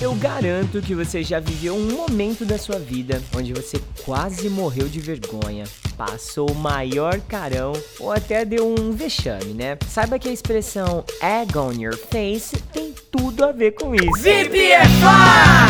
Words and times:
Eu 0.00 0.14
garanto 0.14 0.80
que 0.80 0.94
você 0.94 1.22
já 1.22 1.38
viveu 1.38 1.74
um 1.76 1.90
momento 1.94 2.46
da 2.46 2.56
sua 2.56 2.78
vida 2.78 3.22
onde 3.36 3.52
você 3.52 3.78
quase 4.02 4.48
morreu 4.48 4.88
de 4.88 4.98
vergonha, 4.98 5.64
passou 5.94 6.50
o 6.50 6.54
maior 6.54 7.20
carão 7.20 7.74
ou 7.98 8.10
até 8.10 8.42
deu 8.42 8.66
um 8.66 8.92
vexame, 8.92 9.52
né? 9.52 9.76
Saiba 9.86 10.18
que 10.18 10.30
a 10.30 10.32
expressão 10.32 11.04
egg 11.20 11.56
on 11.58 11.72
your 11.72 11.98
face 11.98 12.56
tem 12.72 12.94
tudo 13.12 13.44
a 13.44 13.52
ver 13.52 13.72
com 13.72 13.94
isso. 13.94 14.22
VPFI! 14.22 15.69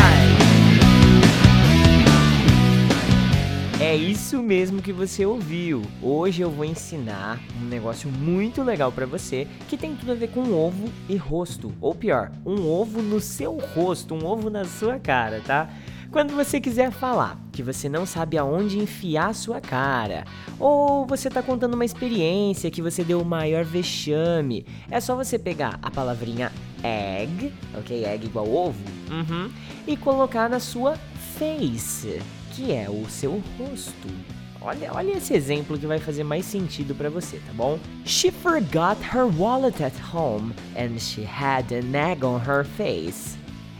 É 3.91 3.95
isso 3.97 4.41
mesmo 4.41 4.81
que 4.81 4.93
você 4.93 5.25
ouviu. 5.25 5.81
Hoje 6.01 6.41
eu 6.41 6.49
vou 6.49 6.63
ensinar 6.63 7.37
um 7.61 7.65
negócio 7.65 8.09
muito 8.09 8.63
legal 8.63 8.89
para 8.89 9.05
você 9.05 9.45
que 9.67 9.75
tem 9.75 9.97
tudo 9.97 10.13
a 10.13 10.15
ver 10.15 10.29
com 10.29 10.53
ovo 10.53 10.87
e 11.09 11.17
rosto, 11.17 11.73
ou 11.81 11.93
pior, 11.93 12.31
um 12.45 12.65
ovo 12.65 13.01
no 13.01 13.19
seu 13.19 13.57
rosto, 13.57 14.15
um 14.15 14.25
ovo 14.25 14.49
na 14.49 14.63
sua 14.63 14.97
cara, 14.97 15.41
tá? 15.45 15.69
Quando 16.09 16.33
você 16.33 16.61
quiser 16.61 16.89
falar 16.89 17.37
que 17.51 17.61
você 17.61 17.89
não 17.89 18.05
sabe 18.05 18.37
aonde 18.37 18.79
enfiar 18.79 19.31
a 19.31 19.33
sua 19.33 19.59
cara, 19.59 20.23
ou 20.57 21.05
você 21.05 21.27
está 21.27 21.43
contando 21.43 21.73
uma 21.73 21.83
experiência 21.83 22.71
que 22.71 22.81
você 22.81 23.03
deu 23.03 23.19
o 23.19 23.25
maior 23.25 23.65
vexame, 23.65 24.65
é 24.89 25.01
só 25.01 25.17
você 25.17 25.37
pegar 25.37 25.77
a 25.81 25.91
palavrinha 25.91 26.49
egg, 26.81 27.51
ok? 27.77 28.05
Egg 28.05 28.25
igual 28.25 28.49
ovo, 28.49 28.79
uhum, 29.11 29.51
e 29.85 29.97
colocar 29.97 30.49
na 30.49 30.61
sua 30.61 30.95
face 31.37 32.21
que 32.51 32.71
é 32.71 32.89
o 32.89 33.09
seu 33.09 33.41
rosto. 33.57 34.07
Olha, 34.61 34.93
olha 34.93 35.17
esse 35.17 35.33
exemplo 35.33 35.77
que 35.77 35.87
vai 35.87 35.97
fazer 35.97 36.23
mais 36.23 36.45
sentido 36.45 36.93
para 36.93 37.09
você, 37.09 37.37
tá 37.37 37.53
bom? 37.53 37.79
She 38.05 38.29
forgot 38.29 38.97
her 39.11 39.25
wallet 39.25 39.81
at 39.83 39.95
home 40.13 40.53
and 40.77 40.99
she 40.99 41.23
had 41.23 41.73
an 41.73 41.95
egg 41.95 42.23
on 42.23 42.37
her 42.37 42.63
face. 42.63 43.37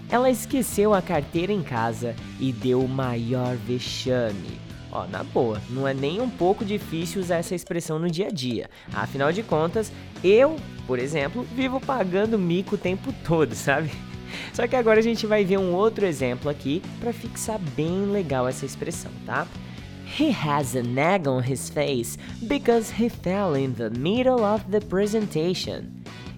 Ela 0.09 0.29
esqueceu 0.29 0.93
a 0.93 1.01
carteira 1.01 1.53
em 1.53 1.61
casa 1.61 2.15
e 2.39 2.51
deu 2.51 2.81
o 2.81 2.89
maior 2.89 3.55
vexame. 3.55 4.59
Ó, 4.91 5.05
na 5.07 5.23
boa, 5.23 5.61
não 5.69 5.87
é 5.87 5.93
nem 5.93 6.19
um 6.19 6.29
pouco 6.29 6.65
difícil 6.65 7.21
usar 7.21 7.37
essa 7.37 7.55
expressão 7.55 7.97
no 7.97 8.09
dia 8.09 8.27
a 8.27 8.31
dia. 8.31 8.69
Afinal 8.91 9.31
de 9.31 9.41
contas, 9.43 9.91
eu, 10.23 10.57
por 10.85 10.99
exemplo, 10.99 11.43
vivo 11.55 11.79
pagando 11.79 12.37
mico 12.37 12.75
o 12.75 12.77
tempo 12.77 13.13
todo, 13.23 13.53
sabe? 13.55 13.89
Só 14.53 14.67
que 14.67 14.75
agora 14.75 14.99
a 14.99 15.03
gente 15.03 15.25
vai 15.25 15.43
ver 15.43 15.57
um 15.57 15.73
outro 15.73 16.05
exemplo 16.05 16.49
aqui 16.49 16.81
para 16.99 17.13
fixar 17.13 17.59
bem 17.75 18.05
legal 18.05 18.47
essa 18.47 18.65
expressão, 18.65 19.11
tá? 19.25 19.47
He 20.19 20.29
has 20.29 20.75
an 20.75 20.97
egg 20.97 21.27
on 21.27 21.41
his 21.41 21.69
face 21.69 22.17
because 22.47 22.91
he 22.91 23.09
fell 23.09 23.55
in 23.55 23.73
the 23.73 23.89
middle 23.89 24.43
of 24.43 24.65
the 24.69 24.81
presentation. 24.81 25.85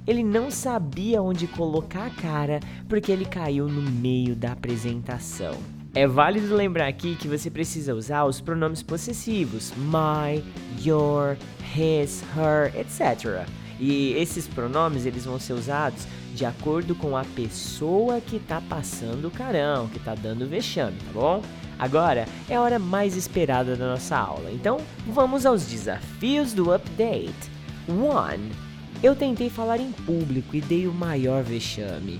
Ele 0.05 0.23
não 0.23 0.52
sabia 0.52 1.22
onde 1.22 1.47
colocar 1.47 2.08
a 2.08 2.09
cara 2.09 2.59
porque 2.88 3.11
ele 3.11 3.25
caiu 3.25 3.67
no 3.67 3.81
meio 3.81 4.35
da 4.35 4.52
apresentação. 4.52 5.55
É 5.95 6.07
válido 6.07 6.55
lembrar 6.55 6.88
aqui 6.88 7.16
que 7.16 7.28
você 7.28 7.50
precisa 7.50 7.94
usar 7.94 8.25
os 8.25 8.41
pronomes 8.41 8.81
possessivos 8.81 9.72
my, 9.78 10.44
your, 10.83 11.38
his, 11.75 12.23
her, 12.35 12.73
etc. 12.75 13.47
E 13.80 14.13
esses 14.13 14.47
pronomes 14.47 15.05
eles 15.05 15.25
vão 15.25 15.39
ser 15.39 15.53
usados 15.53 16.07
de 16.34 16.45
acordo 16.45 16.95
com 16.95 17.16
a 17.16 17.23
pessoa 17.23 18.20
que 18.20 18.39
tá 18.39 18.59
passando 18.59 19.28
o 19.28 19.31
carão, 19.31 19.88
que 19.88 20.00
tá 20.00 20.16
dando 20.16 20.48
vexame, 20.48 20.98
tá 20.98 21.12
bom? 21.14 21.42
Agora 21.78 22.28
é 22.50 22.56
a 22.56 22.62
hora 22.62 22.80
mais 22.80 23.16
esperada 23.16 23.75
da 23.75 23.88
nossa 23.88 24.17
aula, 24.17 24.52
então 24.52 24.78
vamos 25.08 25.45
aos 25.45 25.66
desafios 25.66 26.53
do 26.53 26.73
update. 26.73 27.52
1. 27.88 28.73
Eu 29.02 29.16
tentei 29.16 29.50
falar 29.50 29.80
em 29.80 29.92
público 29.92 30.56
e 30.56 30.62
dei 30.62 30.88
o 30.88 30.94
maior 30.94 31.44
vexame. 31.44 32.20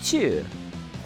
2. 0.00 0.44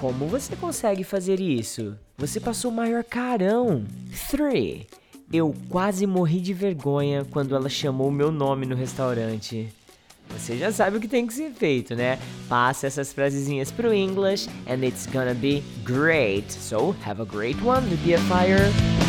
Como 0.01 0.27
você 0.27 0.57
consegue 0.57 1.05
fazer 1.05 1.41
isso? 1.41 1.97
Você 2.19 2.41
passou 2.41 2.71
o 2.71 2.75
maior 2.75 3.05
carão. 3.05 3.85
3. 4.31 4.87
Eu 5.33 5.55
quase 5.69 6.07
morri 6.07 6.41
de 6.41 6.53
vergonha 6.53 7.25
quando 7.31 7.55
ela 7.55 7.69
chamou 7.69 8.11
meu 8.11 8.31
nome 8.31 8.67
no 8.67 8.75
restaurante. 8.75 9.73
Você 10.31 10.57
já 10.59 10.73
sabe 10.73 10.97
o 10.97 11.01
que 11.01 11.09
tem 11.09 11.27
que 11.27 11.35
ser 11.35 11.53
feito, 11.53 11.95
né? 11.95 12.19
Passa 12.49 12.87
essas 12.87 13.13
frasezinhas 13.13 13.71
pro 13.71 13.93
English 13.93 14.49
and 14.67 14.85
it's 14.85 15.07
gonna 15.07 15.35
be 15.35 15.63
great. 15.85 16.51
So 16.53 16.95
have 17.05 17.21
a 17.23 17.27
great 17.27 17.61
one, 17.63 17.83
fire. 18.29 19.04